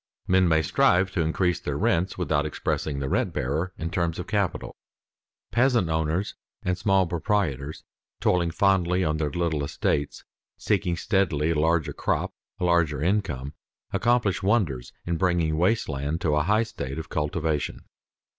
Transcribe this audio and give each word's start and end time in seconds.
_Men 0.27 0.47
may 0.47 0.63
strive 0.63 1.11
to 1.11 1.21
increase 1.21 1.59
their 1.59 1.77
rents 1.77 2.17
without 2.17 2.43
expressing 2.43 2.97
the 2.97 3.07
rent 3.07 3.33
bearer 3.33 3.71
in 3.77 3.91
terms 3.91 4.17
of 4.17 4.25
capital. 4.25 4.75
Peasant 5.51 5.89
owners 5.89 6.33
and 6.63 6.75
small 6.75 7.05
proprietors, 7.05 7.83
toiling 8.19 8.49
fondly 8.49 9.03
on 9.03 9.17
their 9.17 9.29
little 9.29 9.63
estates, 9.63 10.23
seeking 10.57 10.97
steadily 10.97 11.51
a 11.51 11.59
larger 11.59 11.93
crop, 11.93 12.33
a 12.59 12.63
larger 12.63 12.99
income, 12.99 13.53
accomplish 13.93 14.41
wonders 14.41 14.91
in 15.05 15.17
bringing 15.17 15.55
waste 15.55 15.87
land 15.87 16.19
to 16.21 16.33
a 16.35 16.41
high 16.41 16.63
state 16.63 16.97
of 16.97 17.09
cultivation. 17.09 17.85